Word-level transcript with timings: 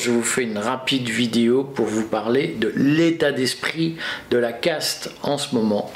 je 0.00 0.10
vous 0.10 0.22
fais 0.22 0.42
une 0.42 0.58
rapide 0.58 1.08
vidéo 1.08 1.64
pour 1.64 1.86
vous 1.86 2.04
parler 2.04 2.54
de 2.58 2.72
l'état 2.76 3.32
d'esprit 3.32 3.96
de 4.30 4.38
la 4.38 4.52
caste 4.52 5.10
en 5.22 5.38
ce 5.38 5.54
moment. 5.54 5.92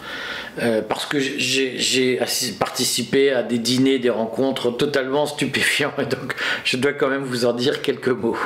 Euh, 0.63 0.83
parce 0.83 1.07
que 1.07 1.19
j'ai 1.19 2.21
participé 2.59 3.33
à 3.33 3.43
des 3.43 3.59
dîners, 3.59 3.99
des 3.99 4.11
rencontres 4.11 4.71
totalement 4.71 5.27
stupéfiants, 5.27 5.93
et 5.99 6.07
donc 6.07 6.35
je 6.65 6.77
dois 6.77 6.93
quand 6.93 7.09
même 7.09 7.25
vous 7.25 7.45
en 7.45 7.53
dire 7.53 7.83
quelques 7.83 8.09
mots. 8.09 8.37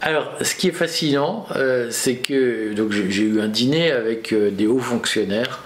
Alors, 0.00 0.32
ce 0.40 0.54
qui 0.54 0.68
est 0.68 0.72
fascinant, 0.72 1.46
euh, 1.56 1.88
c'est 1.90 2.16
que 2.16 2.72
j'ai 3.10 3.24
eu 3.24 3.40
un 3.40 3.48
dîner 3.48 3.90
avec 3.90 4.32
euh, 4.32 4.50
des 4.50 4.66
hauts 4.66 4.78
fonctionnaires 4.78 5.62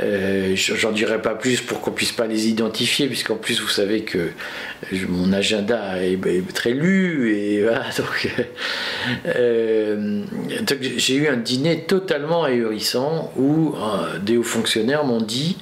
euh, 0.00 0.56
j'en 0.56 0.90
dirai 0.90 1.22
pas 1.22 1.34
plus 1.34 1.60
pour 1.60 1.80
qu'on 1.80 1.92
puisse 1.92 2.12
pas 2.12 2.26
les 2.26 2.48
identifier, 2.48 3.06
puisqu'en 3.06 3.36
plus 3.36 3.60
vous 3.60 3.68
savez 3.68 4.02
que 4.02 4.30
mon 5.08 5.32
agenda 5.32 6.02
est, 6.02 6.18
très 6.52 6.72
lu 6.72 7.36
et 7.36 7.64
euh, 9.26 10.22
j'ai 10.96 11.14
eu 11.14 11.28
un 11.28 11.36
dîner 11.36 11.82
totalement 11.82 12.44
ahurissant 12.44 13.32
où 13.36 13.74
euh, 13.76 14.18
des 14.18 14.36
hauts 14.36 14.42
fonctionnaires 14.42 15.04
m'ont 15.04 15.20
dit 15.20 15.56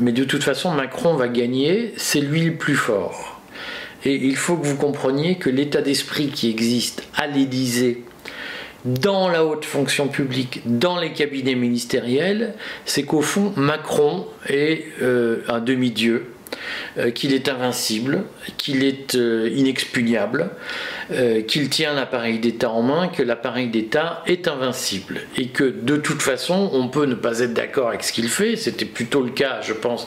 mais 0.00 0.12
de 0.12 0.24
toute 0.24 0.44
façon 0.44 0.70
Macron 0.70 1.14
va 1.14 1.28
gagner, 1.28 1.92
c'est 1.96 2.20
lui 2.20 2.42
le 2.42 2.54
plus 2.54 2.76
fort. 2.76 3.40
Et 4.04 4.14
il 4.14 4.36
faut 4.36 4.56
que 4.56 4.64
vous 4.64 4.76
compreniez 4.76 5.38
que 5.38 5.50
l'état 5.50 5.82
d'esprit 5.82 6.28
qui 6.28 6.48
existe 6.48 7.02
à 7.16 7.26
l'Élysée 7.26 8.04
dans 8.84 9.28
la 9.28 9.44
haute 9.44 9.64
fonction 9.64 10.08
publique, 10.08 10.62
dans 10.64 10.98
les 10.98 11.12
cabinets 11.12 11.54
ministériels, 11.54 12.54
c'est 12.84 13.02
qu'au 13.02 13.22
fond, 13.22 13.52
Macron 13.56 14.26
est 14.48 14.84
euh, 15.02 15.42
un 15.48 15.60
demi-dieu, 15.60 16.32
euh, 16.96 17.10
qu'il 17.10 17.34
est 17.34 17.48
invincible, 17.48 18.22
qu'il 18.56 18.84
est 18.84 19.14
euh, 19.14 19.50
inexpugnable, 19.54 20.50
qu'il 21.46 21.70
tient 21.70 21.94
l'appareil 21.94 22.38
d'État 22.38 22.68
en 22.68 22.82
main, 22.82 23.08
que 23.08 23.22
l'appareil 23.22 23.68
d'État 23.68 24.22
est 24.26 24.46
invincible, 24.46 25.22
et 25.38 25.48
que 25.48 25.64
de 25.64 25.96
toute 25.96 26.20
façon, 26.20 26.68
on 26.74 26.88
peut 26.88 27.06
ne 27.06 27.14
pas 27.14 27.40
être 27.40 27.54
d'accord 27.54 27.88
avec 27.88 28.04
ce 28.04 28.12
qu'il 28.12 28.28
fait. 28.28 28.56
C'était 28.56 28.84
plutôt 28.84 29.22
le 29.22 29.30
cas, 29.30 29.62
je 29.62 29.72
pense, 29.72 30.06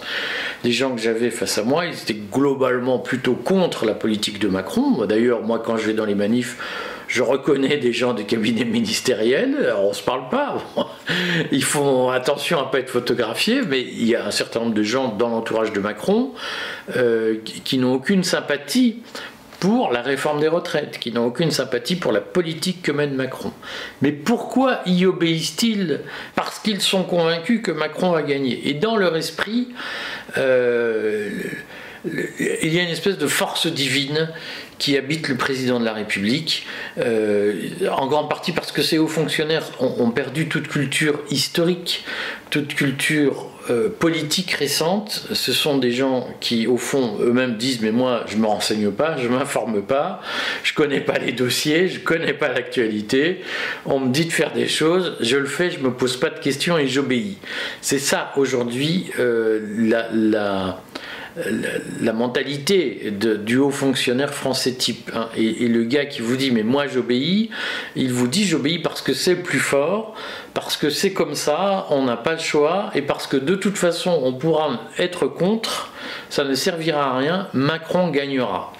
des 0.64 0.72
gens 0.72 0.96
que 0.96 1.02
j'avais 1.02 1.32
face 1.32 1.58
à 1.58 1.64
moi. 1.64 1.88
Ils 1.88 1.96
étaient 1.96 2.22
globalement 2.32 3.00
plutôt 3.00 3.34
contre 3.34 3.86
la 3.86 3.96
politique 3.96 4.38
de 4.38 4.48
Macron. 4.48 5.04
D'ailleurs, 5.08 5.42
moi, 5.42 5.58
quand 5.66 5.76
je 5.76 5.88
vais 5.88 5.94
dans 5.94 6.06
les 6.06 6.14
manifs, 6.14 6.58
je 7.12 7.24
reconnais 7.24 7.76
des 7.76 7.92
gens 7.92 8.14
du 8.14 8.24
cabinet 8.24 8.64
ministériel, 8.64 9.58
alors 9.58 9.84
on 9.84 9.94
se 9.94 10.02
parle 10.02 10.30
pas. 10.30 10.64
Ils 11.52 11.64
font 11.64 12.10
attention 12.10 12.58
à 12.60 12.66
ne 12.68 12.72
pas 12.72 12.80
être 12.80 12.90
photographiés, 12.90 13.64
mais 13.68 13.82
il 13.82 14.08
y 14.08 14.16
a 14.16 14.26
un 14.26 14.32
certain 14.32 14.62
nombre 14.62 14.74
de 14.74 14.84
gens 14.84 15.10
dans 15.10 15.28
l'entourage 15.28 15.74
de 15.74 15.82
Macron 15.82 16.32
euh, 16.96 17.36
qui, 17.66 17.78
n'ont 17.80 17.96
aucune 17.96 18.24
sympathie 18.24 19.00
pour 19.60 19.92
la 19.92 20.02
réforme 20.02 20.40
des 20.40 20.48
retraites, 20.48 21.00
qui 21.00 21.12
n'ont 21.12 21.26
aucune 21.26 21.52
sympathie 21.52 21.98
pour 21.98 22.14
la 22.14 22.22
politique 22.22 22.82
que 22.82 22.94
mène 22.94 23.14
Macron. 23.14 23.52
Mais 24.02 24.14
pourquoi 24.14 24.80
y 24.86 25.06
obéissent-ils? 25.06 26.00
Parce 26.36 26.60
qu'ils 26.60 26.80
sont 26.80 27.04
convaincus 27.04 27.62
que 27.62 27.72
Macron 27.72 28.12
va 28.12 28.22
gagner. 28.22 28.70
Et 28.70 28.74
dans 28.74 28.96
leur 28.96 29.18
esprit, 29.18 29.68
euh, 30.38 31.30
il 32.06 32.74
y 32.74 32.80
a 32.80 32.84
une 32.84 32.90
espèce 32.90 33.18
de 33.18 33.28
force 33.28 33.68
divine 33.68 34.30
qui 34.82 34.98
habite 34.98 35.28
le 35.28 35.36
président 35.36 35.80
de 35.80 35.86
la 35.86 35.94
République, 35.94 36.66
euh, 36.98 37.70
en 37.90 38.08
grande 38.08 38.30
partie 38.30 38.52
parce 38.52 38.72
que 38.72 38.82
ces 38.82 38.98
hauts 38.98 39.08
fonctionnaires 39.08 39.64
ont, 39.80 40.12
perdu 40.12 40.48
toute 40.48 40.68
culture 40.68 41.20
historique, 41.30 42.04
toute 42.50 42.76
culture 42.76 43.48
euh, 43.70 43.90
politique 43.90 44.52
récente. 44.52 45.28
Ce 45.32 45.54
sont 45.54 45.78
des 45.78 45.92
gens 45.92 46.28
qui, 46.42 46.68
au 46.68 46.78
fond, 46.78 47.18
eux-mêmes 47.22 47.56
disent 47.56 47.82
Mais 47.82 47.92
moi, 47.92 48.26
je 48.28 48.36
ne 48.36 48.42
me 48.42 48.48
renseigne 48.48 48.92
pas, 48.92 49.18
je 49.18 49.28
ne 49.28 49.34
m'informe 49.34 49.82
pas, 49.82 50.22
je 50.64 50.74
ne 50.74 50.76
connais 50.76 51.02
pas 51.02 51.18
les 51.18 51.32
dossiers, 51.32 51.88
je 51.88 52.00
ne 52.00 52.04
connais 52.04 52.34
pas 52.34 52.50
l'actualité. 52.50 53.42
On 53.86 54.00
me 54.00 54.10
dit 54.10 54.26
de 54.26 54.34
faire 54.34 54.52
des 54.52 54.68
choses, 54.68 55.16
je 55.22 55.38
le 55.38 55.46
fais, 55.46 55.72
je 55.72 55.80
ne 55.80 55.84
me 55.84 55.94
pose 55.94 56.18
pas 56.18 56.30
de 56.30 56.40
questions 56.40 56.78
et 56.78 56.88
j'obéis. 56.88 57.38
C'est 57.82 58.00
ça, 58.00 58.32
aujourd'hui, 58.36 59.12
euh, 59.20 59.60
la 59.78 60.10
la, 60.12 60.82
mentalité 62.14 63.12
du 63.12 63.58
haut 63.58 63.72
fonctionnaire 63.72 64.34
français 64.34 64.74
type. 64.74 65.12
Hein. 65.16 65.30
Et, 65.38 65.68
le 65.68 65.84
gars 65.84 66.06
qui 66.06 66.22
vous 66.22 66.36
dit 66.36 66.52
mais 66.52 66.64
moi 66.64 66.88
j'obéis, 66.88 67.50
il 67.96 68.12
vous 68.12 68.28
dit 68.28 68.46
j'obéis 68.46 68.80
parce 68.80 69.02
que 69.02 69.14
c'est 69.14 69.36
plus 69.36 69.60
fort, 69.60 70.16
parce 70.54 70.78
que 70.78 70.90
c'est 70.90 71.14
comme 71.14 71.36
ça, 71.36 71.88
on 71.90 72.04
n'a 72.04 72.18
pas 72.18 72.34
le 72.34 72.40
choix, 72.40 72.92
et 72.96 73.02
parce 73.02 73.28
que 73.28 73.38
de 73.38 73.56
toute 73.56 73.78
façon 73.78 74.20
on 74.24 74.34
pourra 74.34 74.82
être 74.98 75.28
contre, 75.28 75.92
ça 76.30 76.44
ne 76.44 76.54
servira 76.54 77.12
à 77.12 77.18
rien, 77.18 77.48
Macron 77.54 78.10
gagnera. 78.10 78.74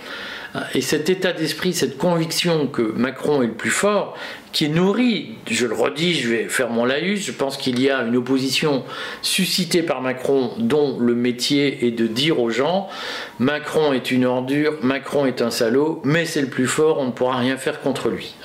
Et 0.76 0.82
cet 0.82 1.10
état 1.10 1.32
d'esprit, 1.32 1.74
cette 1.74 1.98
conviction 1.98 2.68
que 2.68 2.82
Macron 2.82 3.42
est 3.42 3.48
le 3.48 3.54
plus 3.54 3.70
fort, 3.70 4.18
qui 4.52 4.66
est 4.66 4.70
nourri, 4.70 5.36
je 5.50 5.66
le 5.66 5.74
redis, 5.74 6.14
je 6.14 6.30
vais 6.30 6.44
faire 6.50 6.70
mon 6.70 6.84
laïus, 6.84 7.26
je 7.26 7.32
pense 7.32 7.56
qu'il 7.56 7.80
y 7.80 7.90
a 7.90 8.02
une 8.02 8.18
opposition 8.18 8.84
suscitée 9.22 9.82
par 9.82 10.02
Macron 10.02 10.52
dont 10.58 11.00
le 11.00 11.16
métier 11.16 11.86
est 11.88 11.92
de 11.92 12.06
dire 12.06 12.40
aux 12.40 12.50
gens 12.50 12.90
Macron 13.40 13.94
est 13.94 14.12
une 14.12 14.26
ordure, 14.26 14.74
Macron 14.82 15.26
est 15.26 15.42
un 15.42 15.52
salaud, 15.52 16.02
mais 16.04 16.26
c'est 16.26 16.42
le 16.42 16.48
plus 16.48 16.68
fort, 16.68 17.00
on 17.00 17.06
ne 17.06 17.12
pourra 17.12 17.38
rien 17.38 17.56
faire 17.58 17.80
contre 17.80 18.10
lui. 18.10 18.36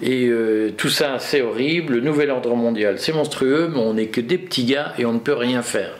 Et 0.00 0.26
euh, 0.26 0.72
tout 0.76 0.88
ça, 0.88 1.18
c'est 1.18 1.42
horrible, 1.42 1.94
le 1.94 2.00
nouvel 2.00 2.30
ordre 2.30 2.54
mondial, 2.54 2.98
c'est 2.98 3.12
monstrueux, 3.12 3.70
mais 3.70 3.78
on 3.78 3.94
n'est 3.94 4.06
que 4.06 4.20
des 4.20 4.38
petits 4.38 4.64
gars 4.64 4.94
et 4.98 5.04
on 5.04 5.12
ne 5.12 5.18
peut 5.18 5.34
rien 5.34 5.62
faire. 5.62 5.92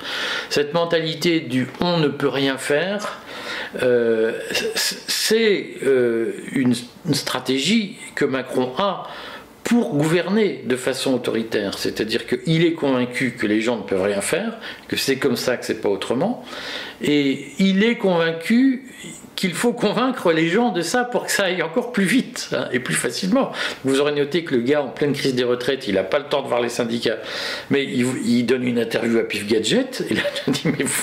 Cette 0.49 0.73
mentalité 0.73 1.41
du 1.41 1.69
on 1.81 1.99
ne 1.99 2.09
peut 2.09 2.29
rien 2.29 2.57
faire, 2.57 3.21
euh, 3.83 4.33
c'est 4.75 5.67
euh, 5.83 6.33
une, 6.53 6.75
stratégie 7.15 7.97
que 8.15 8.25
Macron 8.25 8.73
a 8.79 9.09
pour 9.65 9.95
gouverner 9.95 10.63
de 10.67 10.77
façon 10.77 11.15
autoritaire. 11.15 11.79
C'est-à-dire 11.79 12.27
qu'il 12.27 12.65
est 12.65 12.73
convaincu 12.73 13.33
que 13.39 13.47
les 13.47 13.61
gens 13.61 13.77
ne 13.77 13.83
peuvent 13.83 14.03
rien 14.03 14.21
faire, 14.21 14.59
que 14.89 14.97
c'est 14.97 15.17
comme 15.17 15.37
ça, 15.37 15.57
que 15.57 15.65
c'est 15.65 15.81
pas 15.81 15.89
autrement. 15.89 16.45
Et 17.01 17.47
il 17.59 17.85
est 17.85 17.97
convaincu 17.97 18.85
qu'il 19.37 19.55
faut 19.55 19.73
convaincre 19.73 20.33
les 20.33 20.49
gens 20.49 20.71
de 20.71 20.83
ça 20.83 21.05
pour 21.05 21.25
que 21.25 21.33
ça 21.33 21.45
aille 21.45 21.63
encore 21.63 21.91
plus 21.91 22.05
vite 22.05 22.51
hein, 22.53 22.69
et 22.73 22.81
plus 22.81 22.95
facilement. 22.95 23.51
Vous 23.85 24.01
aurez 24.01 24.13
noté 24.13 24.45
que 24.45 24.55
le 24.55 24.61
gars 24.61 24.83
en 24.83 24.89
pleine 24.89 25.13
crise 25.15 25.35
des 25.35 25.45
retraites, 25.45 25.89
il 25.89 25.95
n'a 25.95 26.05
pas 26.05 26.19
le 26.19 26.27
temps 26.27 26.43
de 26.43 26.49
voir 26.49 26.61
les 26.61 26.69
syndicats, 26.69 27.19
mais 27.71 27.85
il, 27.85 28.47
donne 28.47 28.65
une 28.65 28.79
interview 28.79 29.19
à 29.19 29.23
Pif 29.23 29.47
Gadget, 29.47 30.05
il 30.11 30.19
a 30.19 30.51
dit 30.51 30.63
mais 30.67 30.85
vous, 30.85 31.03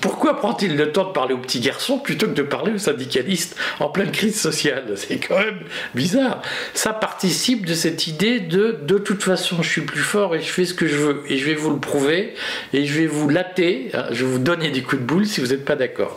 pourquoi 0.00 0.36
prend-il 0.36 0.76
le 0.76 0.92
temps 0.92 1.04
de 1.04 1.12
parler 1.12 1.34
aux 1.34 1.38
petits 1.38 1.60
garçons 1.60 1.98
plutôt 1.98 2.26
que 2.26 2.34
de 2.34 2.42
parler 2.42 2.72
aux 2.72 2.78
syndicalistes 2.78 3.56
en 3.80 3.88
pleine 3.88 4.10
crise 4.10 4.40
sociale? 4.40 4.84
C'est 4.96 5.18
quand 5.18 5.38
même 5.38 5.60
bizarre. 5.94 6.42
Ça 6.74 6.92
participe 6.92 7.66
de 7.66 7.74
cette 7.74 8.06
idée 8.06 8.40
de 8.40 8.78
de 8.82 8.98
toute 8.98 9.22
façon 9.22 9.62
je 9.62 9.68
suis 9.68 9.82
plus 9.82 10.00
fort 10.00 10.34
et 10.34 10.40
je 10.40 10.46
fais 10.46 10.64
ce 10.64 10.74
que 10.74 10.86
je 10.86 10.96
veux 10.96 11.22
et 11.28 11.38
je 11.38 11.44
vais 11.44 11.54
vous 11.54 11.70
le 11.70 11.78
prouver 11.78 12.34
et 12.72 12.84
je 12.84 12.98
vais 12.98 13.06
vous 13.06 13.28
latter, 13.28 13.90
hein, 13.94 14.06
je 14.10 14.24
vais 14.24 14.30
vous 14.30 14.38
donner 14.38 14.70
des 14.70 14.82
coups 14.82 15.00
de 15.00 15.06
boule 15.06 15.26
si 15.26 15.40
vous 15.40 15.48
n'êtes 15.48 15.64
pas 15.64 15.76
d'accord. 15.76 16.16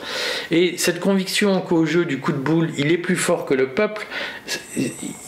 Et 0.52 0.78
cette 0.78 1.00
conviction 1.00 1.62
qu'au 1.62 1.86
jeu 1.86 2.06
du 2.06 2.20
coup 2.20 2.32
de 2.32 2.38
boule 2.38 2.70
il 2.78 2.92
est 2.92 2.98
plus 2.98 3.16
fort 3.16 3.46
que 3.46 3.54
le 3.54 3.68
peuple, 3.68 4.06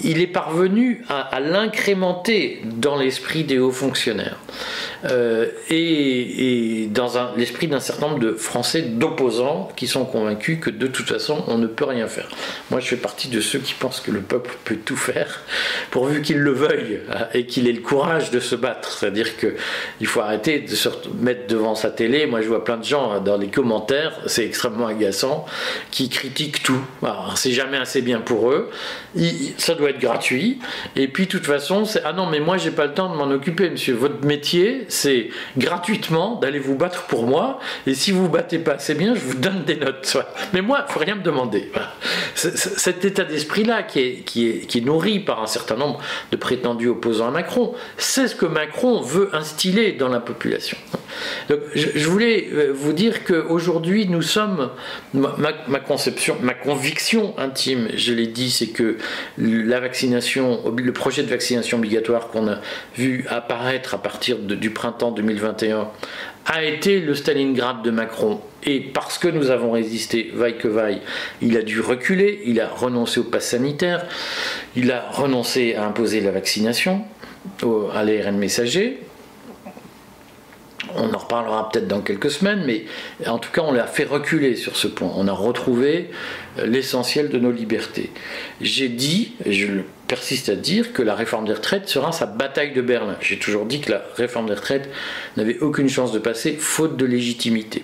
il 0.02 0.22
est 0.22 0.28
parvenu 0.28 1.04
à, 1.10 1.40
l'incrémenter 1.40 2.62
dans 2.66 2.98
l'esprit 2.98 3.44
des 3.44 3.60
hauts 3.60 3.72
fonctionnaires 3.72 4.40
euh, 5.06 5.48
et, 5.70 6.84
et 6.84 6.88
dans 6.88 7.34
l'esprit 7.36 7.68
d'un 7.68 7.80
certain 7.80 8.07
de 8.16 8.34
Français 8.34 8.82
d'opposants 8.82 9.70
qui 9.76 9.88
sont 9.88 10.06
convaincus 10.06 10.60
que 10.62 10.70
de 10.70 10.88
toute 10.88 11.08
façon 11.08 11.44
on 11.48 11.58
ne 11.58 11.68
peut 11.68 11.86
rien 11.86 12.08
faire. 12.08 12.30
Moi 12.72 12.80
je 12.80 12.88
fais 12.88 12.98
partie 12.98 13.28
de 13.28 13.42
ceux 13.42 13.60
qui 13.60 13.74
pensent 13.74 14.00
que 14.00 14.12
le 14.12 14.22
peuple 14.22 14.56
peut 14.64 14.78
tout 14.78 14.96
faire 14.96 15.42
pourvu 15.92 16.22
qu'il 16.22 16.40
le 16.40 16.52
veuille 16.52 17.02
hein, 17.12 17.28
et 17.34 17.46
qu'il 17.46 17.68
ait 17.68 17.74
le 17.74 17.82
courage 17.82 18.32
de 18.32 18.40
se 18.40 18.56
battre. 18.56 18.92
C'est-à-dire 18.92 19.38
qu'il 19.38 20.08
faut 20.08 20.22
arrêter 20.22 20.60
de 20.60 20.76
se 20.76 20.90
mettre 21.20 21.48
devant 21.48 21.76
sa 21.76 21.90
télé. 21.90 22.26
Moi 22.26 22.42
je 22.42 22.48
vois 22.48 22.64
plein 22.64 22.78
de 22.78 22.84
gens 22.84 23.12
hein, 23.12 23.20
dans 23.20 23.38
les 23.38 23.48
commentaires, 23.48 24.20
c'est 24.26 24.46
extrêmement 24.46 24.88
agaçant, 24.88 25.46
qui 25.92 26.10
critiquent 26.10 26.64
tout. 26.64 26.82
C'est 27.36 27.52
jamais 27.52 27.78
assez 27.78 28.02
bien 28.02 28.20
pour 28.20 28.52
eux. 28.52 28.70
ça 29.58 29.76
doit 29.76 29.90
être 29.90 30.00
gratuit. 30.00 30.60
Et 30.96 31.08
puis 31.08 31.26
de 31.26 31.32
toute 31.32 31.46
façon, 31.46 31.86
c'est 31.86 32.02
ah 32.06 32.14
non 32.14 32.28
mais 32.28 32.40
moi 32.40 32.58
j'ai 32.58 32.72
pas 32.72 32.86
le 32.86 32.94
temps 32.94 33.10
de 33.10 33.16
m'en 33.16 33.30
occuper, 33.32 33.70
monsieur. 33.70 33.94
Votre 33.94 34.26
métier 34.26 34.86
c'est 34.90 35.30
gratuitement 35.58 36.36
d'aller 36.36 36.60
vous 36.60 36.76
battre 36.76 37.06
pour 37.08 37.26
moi 37.26 37.60
et 37.88 37.94
si 37.94 38.12
vous 38.12 38.24
vous 38.24 38.30
battez 38.30 38.60
pas 38.60 38.74
assez 38.74 38.96
bien, 38.96 39.16
je 39.16 39.22
vous 39.22 39.36
donne 39.36 39.64
des 39.64 39.78
notes. 39.78 40.18
Mais 40.54 40.62
moi, 40.62 40.86
il 40.88 40.92
faut 40.92 41.00
rien 41.00 41.16
me 41.16 41.24
demander. 41.24 41.72
Cet 42.36 43.06
état 43.06 43.24
d'esprit-là, 43.24 43.84
qui 43.84 44.00
est, 44.00 44.86
nourri 44.86 45.20
par 45.20 45.42
un 45.42 45.48
certain 45.48 45.76
nombre 45.76 46.00
de 46.32 46.38
prétendus 46.38 46.90
opposants 46.90 47.30
à 47.30 47.32
Macron, 47.32 47.74
c'est 47.98 48.28
ce 48.28 48.36
que 48.36 48.46
Macron 48.46 49.02
veut 49.02 49.30
instiller 49.34 49.94
dans 49.94 50.10
la 50.10 50.20
population. 50.20 50.78
Je, 51.74 52.08
voulais 52.08 52.50
euh, 52.54 52.72
vous 52.74 52.94
dire 52.94 53.24
qu'aujourd'hui, 53.24 54.08
nous 54.08 54.22
sommes, 54.22 54.70
ma, 55.14 55.80
conception, 55.80 56.38
ma 56.42 56.54
conviction 56.54 57.34
intime, 57.40 57.90
je 57.96 58.14
l'ai 58.14 58.28
dit, 58.28 58.52
c'est 58.52 58.68
que 58.68 58.98
la 59.38 59.80
vaccination, 59.80 60.76
le 60.78 60.94
projet 60.94 61.24
de 61.24 61.30
vaccination 61.30 61.78
obligatoire 61.78 62.28
qu'on 62.28 62.48
a 62.50 62.60
vu 62.96 63.26
apparaître 63.30 63.96
à 63.96 63.98
partir 63.98 64.38
du 64.38 64.70
printemps 64.70 65.12
2021 65.12 65.90
a 66.48 66.64
été 66.64 67.00
le 67.00 67.14
Stalingrad 67.14 67.84
de 67.84 67.92
Macron. 67.92 68.42
Et 68.64 68.80
parce 68.80 69.18
que 69.18 69.28
nous 69.28 69.52
avons 69.52 69.72
résisté, 69.72 70.32
vaille 70.34 70.58
que 70.58 70.68
vaille, 70.68 71.02
il 71.42 71.56
a 71.58 71.62
dû 71.62 71.80
reculer, 71.80 72.42
il 72.46 72.60
a 72.60 72.68
renoncé 72.68 73.20
au 73.20 73.24
pass 73.24 73.50
sanitaire, 73.50 74.06
il 74.76 74.92
a 74.92 75.10
renoncé 75.12 75.76
à 75.76 75.86
imposer 75.86 76.22
la 76.22 76.32
vaccination, 76.32 77.04
à 77.94 78.04
l'ARN 78.04 78.38
messager, 78.38 79.00
on 80.96 81.14
en 81.14 81.18
reparlera 81.18 81.70
peut-être 81.70 81.88
dans 81.88 82.02
quelques 82.02 82.32
semaines, 82.32 82.64
mais 82.66 82.86
en 83.26 83.38
tout 83.38 83.52
cas, 83.52 83.62
on 83.62 83.72
l'a 83.72 83.88
fait 83.88 84.04
reculer 84.04 84.56
sur 84.56 84.76
ce 84.76 84.88
point. 84.88 85.12
On 85.16 85.28
a 85.28 85.32
retrouvé 85.32 86.10
euh, 86.60 86.66
l'essentiel 86.66 87.30
de 87.30 87.38
nos 87.38 87.52
libertés. 87.52 88.12
J'ai 88.62 88.90
dit, 88.90 89.34
je 89.46 89.68
persiste 90.08 90.50
à 90.50 90.56
dire, 90.56 90.94
que 90.94 91.02
la 91.02 91.16
réforme 91.16 91.46
des 91.46 91.54
retraites 91.54 91.90
sera 91.90 92.12
sa 92.12 92.26
bataille 92.26 92.74
de 92.74 92.82
Berlin. 92.82 93.18
J'ai 93.22 93.38
toujours 93.38 93.66
dit 93.66 93.82
que 93.82 93.92
la 93.92 94.04
réforme 94.16 94.48
des 94.48 94.54
retraites 94.54 94.90
n'avait 95.36 95.60
aucune 95.60 95.90
chance 95.90 96.12
de 96.12 96.20
passer, 96.20 96.54
faute 96.54 96.98
de 96.98 97.06
légitimité. 97.06 97.84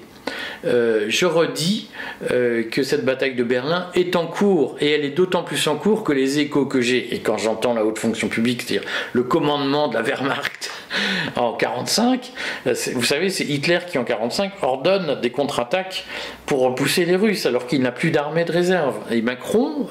Euh, 0.65 1.05
je 1.09 1.25
redis 1.25 1.89
euh, 2.31 2.63
que 2.63 2.83
cette 2.83 3.03
bataille 3.03 3.35
de 3.35 3.43
Berlin 3.43 3.87
est 3.95 4.15
en 4.15 4.27
cours 4.27 4.77
et 4.79 4.91
elle 4.91 5.03
est 5.03 5.09
d'autant 5.09 5.43
plus 5.43 5.67
en 5.67 5.75
cours 5.75 6.03
que 6.03 6.13
les 6.13 6.39
échos 6.39 6.65
que 6.65 6.79
j'ai, 6.79 7.13
et 7.13 7.19
quand 7.19 7.37
j'entends 7.37 7.73
la 7.73 7.83
haute 7.83 7.99
fonction 7.99 8.29
publique, 8.29 8.61
c'est-à-dire 8.61 8.87
le 9.11 9.23
commandement 9.23 9.89
de 9.89 9.95
la 9.95 10.01
Wehrmacht 10.01 10.71
en 11.35 11.53
45, 11.53 12.31
euh, 12.67 12.75
vous 12.93 13.03
savez, 13.03 13.29
c'est 13.29 13.43
Hitler 13.43 13.79
qui 13.89 13.97
en 13.97 14.05
45 14.05 14.53
ordonne 14.61 15.19
des 15.21 15.31
contre-attaques 15.31 16.05
pour 16.45 16.61
repousser 16.61 17.05
les 17.05 17.17
Russes 17.17 17.45
alors 17.45 17.67
qu'il 17.67 17.81
n'a 17.81 17.91
plus 17.91 18.11
d'armée 18.11 18.45
de 18.45 18.51
réserve. 18.51 18.95
Et 19.11 19.21
Macron, 19.21 19.87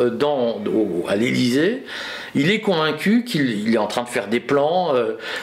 à 1.09 1.17
l'Élysée, 1.17 1.85
il 2.35 2.51
est 2.51 2.61
convaincu 2.61 3.25
qu'il 3.25 3.75
est 3.75 3.79
en 3.79 3.87
train 3.89 4.05
de 4.05 4.09
faire 4.09 4.29
des 4.29 4.41
plans 4.41 4.95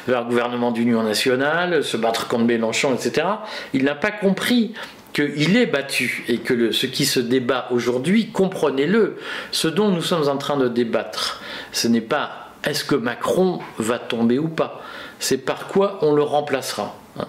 vers 0.07 0.21
le 0.21 0.27
gouvernement 0.27 0.71
d'union 0.71 1.03
nationale, 1.03 1.83
se 1.83 1.97
battre 1.97 2.27
contre 2.27 2.45
Mélenchon, 2.45 2.95
etc. 2.95 3.27
Il 3.73 3.83
n'a 3.83 3.95
pas 3.95 4.11
compris 4.11 4.73
qu'il 5.19 5.57
est 5.57 5.65
battu 5.65 6.23
et 6.27 6.37
que 6.37 6.71
ce 6.71 6.85
qui 6.85 7.05
se 7.05 7.19
débat 7.19 7.67
aujourd'hui, 7.71 8.31
comprenez-le, 8.31 9.17
ce 9.51 9.67
dont 9.67 9.89
nous 9.89 10.01
sommes 10.01 10.27
en 10.29 10.37
train 10.37 10.57
de 10.57 10.67
débattre, 10.67 11.41
ce 11.71 11.87
n'est 11.87 12.01
pas 12.01 12.51
est-ce 12.63 12.83
que 12.83 12.95
Macron 12.95 13.59
va 13.77 13.99
tomber 13.99 14.37
ou 14.37 14.49
pas, 14.49 14.81
c'est 15.19 15.37
par 15.37 15.67
quoi 15.67 15.99
on 16.01 16.13
le 16.13 16.23
remplacera. 16.23 16.98
Hein. 17.19 17.27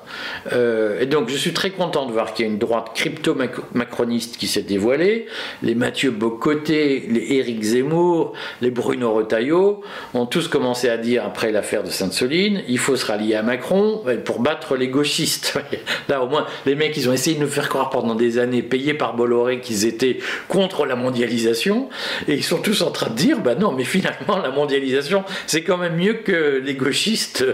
Euh, 0.52 1.00
et 1.00 1.06
donc 1.06 1.28
je 1.28 1.36
suis 1.36 1.52
très 1.52 1.70
content 1.70 2.06
de 2.06 2.12
voir 2.12 2.32
qu'il 2.32 2.46
y 2.46 2.48
a 2.48 2.52
une 2.52 2.58
droite 2.58 2.90
crypto-macroniste 2.94 4.36
qui 4.36 4.46
s'est 4.46 4.62
dévoilée. 4.62 5.26
Les 5.62 5.74
Mathieu 5.74 6.10
Bocoté, 6.10 7.06
les 7.08 7.34
Éric 7.34 7.62
Zemmour, 7.62 8.32
les 8.60 8.70
Bruno 8.70 9.12
Retailleau 9.12 9.82
ont 10.14 10.26
tous 10.26 10.48
commencé 10.48 10.88
à 10.88 10.96
dire 10.96 11.24
après 11.24 11.52
l'affaire 11.52 11.82
de 11.82 11.90
Sainte-Soline, 11.90 12.62
il 12.68 12.78
faut 12.78 12.96
se 12.96 13.06
rallier 13.06 13.34
à 13.34 13.42
Macron 13.42 14.02
pour 14.24 14.40
battre 14.40 14.76
les 14.76 14.88
gauchistes. 14.88 15.58
Là 16.08 16.22
au 16.22 16.28
moins 16.28 16.46
les 16.66 16.74
mecs 16.74 16.96
ils 16.96 17.08
ont 17.08 17.12
essayé 17.12 17.36
de 17.36 17.42
nous 17.42 17.48
faire 17.48 17.68
croire 17.68 17.90
pendant 17.90 18.14
des 18.14 18.38
années, 18.38 18.62
payés 18.62 18.94
par 18.94 19.14
Bolloré, 19.14 19.60
qu'ils 19.60 19.86
étaient 19.86 20.18
contre 20.48 20.86
la 20.86 20.96
mondialisation. 20.96 21.88
Et 22.28 22.34
ils 22.34 22.44
sont 22.44 22.58
tous 22.58 22.82
en 22.82 22.90
train 22.90 23.10
de 23.10 23.16
dire, 23.16 23.40
bah 23.40 23.54
non 23.54 23.72
mais 23.72 23.84
finalement 23.84 24.38
la 24.38 24.50
mondialisation 24.50 25.24
c'est 25.46 25.62
quand 25.62 25.76
même 25.76 25.96
mieux 25.96 26.14
que 26.14 26.60
les 26.64 26.74
gauchistes 26.74 27.44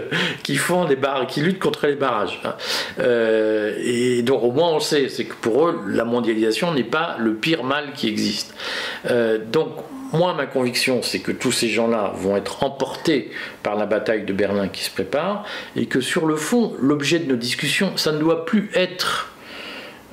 qui 0.43 0.55
font 0.55 0.85
des 0.85 0.95
barres, 0.95 1.27
qui 1.27 1.41
luttent 1.41 1.59
contre 1.59 1.87
les 1.87 1.95
barrages. 1.95 2.26
Hein. 2.43 2.55
Euh, 2.99 3.75
et 3.83 4.21
donc 4.21 4.43
au 4.43 4.51
moins 4.51 4.69
on 4.69 4.79
sait, 4.79 5.09
c'est 5.09 5.25
que 5.25 5.35
pour 5.35 5.67
eux, 5.67 5.81
la 5.87 6.05
mondialisation 6.05 6.73
n'est 6.73 6.83
pas 6.83 7.15
le 7.19 7.35
pire 7.35 7.63
mal 7.63 7.93
qui 7.93 8.07
existe. 8.07 8.53
Euh, 9.09 9.37
donc 9.37 9.69
moi, 10.13 10.33
ma 10.33 10.45
conviction, 10.45 11.01
c'est 11.01 11.19
que 11.19 11.33
tous 11.33 11.51
ces 11.51 11.67
gens-là 11.67 12.13
vont 12.15 12.37
être 12.37 12.63
emportés 12.63 13.29
par 13.61 13.75
la 13.75 13.85
bataille 13.85 14.23
de 14.23 14.31
Berlin 14.31 14.69
qui 14.69 14.83
se 14.83 14.89
prépare, 14.89 15.43
et 15.75 15.85
que 15.85 15.99
sur 15.99 16.25
le 16.25 16.37
fond, 16.37 16.73
l'objet 16.79 17.19
de 17.19 17.29
nos 17.29 17.35
discussions, 17.35 17.97
ça 17.97 18.13
ne 18.13 18.17
doit 18.17 18.45
plus 18.45 18.69
être 18.73 19.33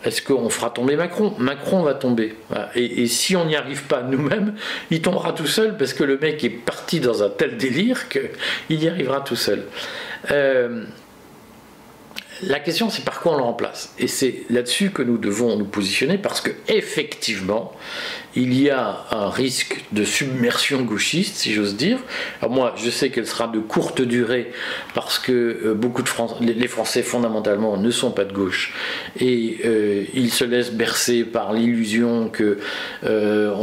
est-ce 0.05 0.21
qu'on 0.21 0.51
fera 0.51 0.71
tomber 0.71 0.97
Macron? 0.97 1.35
Macron 1.39 1.83
va 1.83 1.95
tomber. 1.95 2.37
Et, 2.75 3.07
si 3.07 3.37
on 3.37 3.47
n'y 3.47 3.57
arrive 3.57 3.85
pas 3.85 4.03
nous-mêmes, 4.03 4.55
il 4.91 5.01
tombera 5.01 5.33
tout 5.33 5.47
seul 5.47 5.77
parce 5.77 5.95
que 5.95 6.05
le 6.05 6.19
mec 6.19 6.45
est 6.45 6.51
parti 6.51 7.01
dans 7.01 7.23
un 7.23 7.31
tel 7.31 7.57
délire 7.57 8.09
qu'il 8.09 8.31
y 8.69 8.89
arrivera 8.89 9.23
tout 9.23 9.37
seul. 9.37 9.65
Euh, 10.31 10.85
la 12.43 12.61
question, 12.61 12.91
c'est 12.91 13.05
par 13.05 13.21
quoi 13.21 13.33
on 13.33 13.37
le 13.37 13.43
remplace. 13.43 13.95
Et 13.99 14.09
c'est 14.09 14.43
là-dessus 14.51 14.91
que 14.91 15.03
nous 15.03 15.19
devons 15.19 15.57
nous 15.57 15.65
positionner 15.65 16.19
parce 16.19 16.41
que, 16.41 16.51
effectivement, 16.69 17.73
il 18.37 18.61
y 18.61 18.71
a 18.71 19.05
un 19.13 19.31
risque 19.31 19.85
de 19.93 20.05
submersion 20.05 20.83
gauchiste, 20.83 21.37
si 21.37 21.53
j'ose 21.53 21.77
dire. 21.77 21.99
Alors 22.41 22.53
moi, 22.53 22.75
je 22.77 22.91
sais 22.91 23.11
qu'elle 23.11 23.27
sera 23.27 23.47
de 23.47 23.61
courte 23.61 24.03
durée 24.03 24.51
parce 24.95 25.19
que 25.19 25.33
euh, 25.33 25.75
beaucoup 25.75 26.03
de 26.03 26.09
les 26.41 26.69
Français 26.69 27.03
fondamentalement 27.03 27.77
ne 27.77 27.91
sont 27.91 28.11
pas 28.11 28.25
de 28.25 28.33
gauche. 28.33 28.75
Et 29.21 29.59
euh, 29.65 30.05
ils 30.15 30.31
se 30.31 30.45
laissent 30.45 30.73
bercer 30.73 31.25
par 31.25 31.53
l'illusion 31.53 32.29
que 32.29 32.59
euh, 33.05 33.55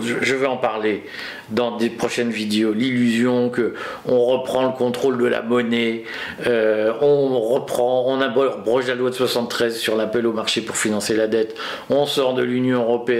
je 0.00 0.34
vais 0.34 0.46
en 0.46 0.56
parler 0.56 1.04
dans 1.50 1.76
des 1.76 1.90
prochaines 1.90 2.30
vidéos, 2.30 2.72
l'illusion 2.72 3.50
que 3.50 3.74
on 4.06 4.24
reprend 4.24 4.66
le 4.66 4.72
contrôle 4.72 5.18
de 5.18 5.26
la 5.26 5.42
monnaie, 5.42 6.04
on 6.46 7.40
reprend, 7.40 8.04
on 8.06 8.20
abroge 8.20 8.86
la 8.86 8.94
loi 8.94 9.10
de 9.10 9.16
73 9.16 9.76
sur 9.76 9.96
l'appel 9.96 10.28
au 10.28 10.32
marché 10.32 10.60
pour 10.60 10.76
financer 10.76 11.16
la 11.16 11.26
dette, 11.26 11.56
on 11.88 12.06
sort 12.06 12.34
de 12.34 12.42
l'Union 12.42 12.82
européenne 12.82 13.19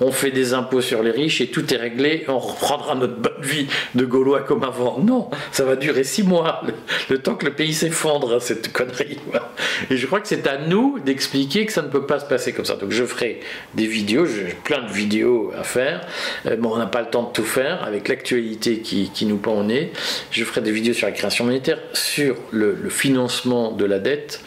on 0.00 0.12
fait 0.12 0.30
des 0.30 0.54
impôts 0.54 0.80
sur 0.80 1.02
les 1.02 1.10
riches 1.10 1.40
et 1.40 1.48
tout 1.48 1.72
est 1.72 1.76
réglé, 1.76 2.24
on 2.28 2.38
reprendra 2.38 2.94
notre 2.94 3.16
bonne 3.16 3.42
vie 3.42 3.66
de 3.94 4.04
Gaulois 4.04 4.40
comme 4.40 4.64
avant. 4.64 4.98
Non, 4.98 5.30
ça 5.50 5.64
va 5.64 5.76
durer 5.76 6.04
six 6.04 6.22
mois, 6.22 6.62
le, 7.08 7.18
temps 7.18 7.34
que 7.34 7.46
le 7.46 7.52
pays 7.52 7.74
s'effondre, 7.74 8.40
cette 8.40 8.72
connerie. 8.72 9.18
Et 9.90 9.96
je 9.96 10.06
crois 10.06 10.20
que 10.20 10.28
c'est 10.28 10.46
à 10.46 10.58
nous 10.58 10.98
d'expliquer 10.98 11.66
que 11.66 11.72
ça 11.72 11.82
ne 11.82 11.88
peut 11.88 12.06
pas 12.06 12.20
se 12.20 12.26
passer 12.26 12.52
comme 12.52 12.64
ça. 12.64 12.74
Donc 12.74 12.90
je 12.90 13.04
ferai 13.04 13.40
des 13.74 13.86
vidéos, 13.86 14.26
j'ai 14.26 14.54
plein 14.64 14.82
de 14.82 14.92
vidéos 14.92 15.52
à 15.58 15.64
faire, 15.64 16.06
euh, 16.46 16.56
mais 16.58 16.66
on 16.66 16.76
n'a 16.76 16.86
pas 16.86 17.00
le 17.00 17.08
temps 17.08 17.24
de 17.24 17.32
tout 17.32 17.44
faire 17.44 17.84
avec 17.84 18.08
l'actualité 18.08 18.78
qui, 18.78 19.10
nous 19.26 19.36
pend 19.36 19.60
au 19.60 19.62
nez. 19.62 19.92
Je 20.30 20.44
ferai 20.44 20.60
des 20.60 20.72
vidéos 20.72 20.94
sur 20.94 21.06
la 21.06 21.12
création 21.12 21.44
monétaire, 21.44 21.78
sur 21.92 22.36
le, 22.50 22.76
financement 22.88 23.72
de 23.72 23.84
la 23.84 23.98
dette 23.98 24.42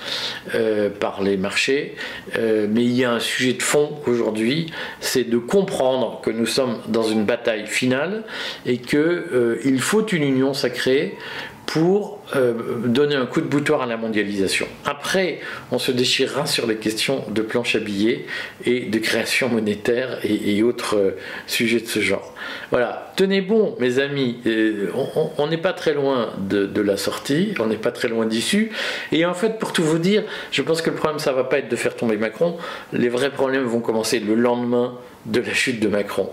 euh, 0.53 0.89
par 0.89 1.24
les 1.24 1.38
marchés, 1.38 1.95
euh, 2.38 2.68
mais 2.69 2.83
il 2.83 2.91
y 2.91 3.03
a 3.03 3.12
un 3.12 3.19
sujet 3.19 3.53
de 3.53 3.63
fond 3.63 3.98
aujourd'hui 4.06 4.68
c'est 4.99 5.23
de 5.23 5.37
comprendre 5.37 6.21
que 6.21 6.29
nous 6.29 6.45
sommes 6.45 6.79
dans 6.88 7.03
une 7.03 7.25
bataille 7.25 7.67
finale 7.67 8.24
et 8.65 8.77
qu'il 8.77 9.00
euh, 9.00 9.77
faut 9.79 10.05
une 10.05 10.24
union 10.24 10.53
sacrée 10.53 11.17
pour 11.65 12.14
euh, 12.36 12.53
donner 12.86 13.15
un 13.15 13.27
coup 13.27 13.39
de 13.39 13.46
boutoir 13.46 13.84
à 13.84 13.86
la 13.86 13.98
mondialisation. 13.98 14.67
Après, 14.84 15.39
on 15.72 15.77
se 15.77 15.91
déchirera 15.91 16.48
sur 16.48 16.65
les 16.65 16.77
questions 16.77 17.24
de 17.29 17.41
planche 17.44 17.75
à 17.75 17.79
billets 17.79 18.25
et 18.65 18.82
de 18.82 18.98
création 18.98 19.48
monétaire 19.48 20.17
et, 20.24 20.63
autres 20.63 20.98
euh, 20.98 21.17
sujets 21.46 21.79
de 21.79 21.86
ce 21.86 22.00
genre. 22.00 22.34
Voilà, 22.72 23.13
tenez 23.15 23.41
bon, 23.41 23.75
mes 23.79 24.00
amis, 24.00 24.39
euh, 24.48 24.89
on 25.38 25.48
n'est 25.48 25.60
pas 25.60 25.74
très 25.74 25.94
loin 25.94 26.34
de, 26.39 26.82
la 26.82 26.98
sortie, 26.98 27.53
on 27.60 27.67
n'est 27.67 27.77
pas 27.77 27.91
très 27.91 28.08
loin 28.08 28.25
d'issue. 28.25 28.72
Et 29.12 29.24
en 29.25 29.36
fait, 29.36 29.60
pour 29.60 29.72
tout 29.72 29.84
vous 29.84 30.00
dire, 30.00 30.24
je 30.51 30.63
pense 30.63 30.82
que 30.82 30.89
le 30.89 30.96
problème, 30.96 31.20
ça 31.20 31.32
va 31.32 31.44
pas 31.44 31.60
être 31.60 31.70
de 31.70 31.75
faire 31.75 31.96
tomber 31.96 32.17
Macron. 32.17 32.58
Les 32.91 33.10
vrais 33.10 33.29
problèmes 33.29 33.65
vont 33.65 33.82
commencer 33.82 34.20
le 34.20 34.34
lendemain 34.34 34.98
de 35.27 35.41
la 35.41 35.53
chute 35.53 35.79
de 35.79 35.88
Macron. 35.88 36.32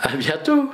À 0.00 0.16
bientôt! 0.16 0.68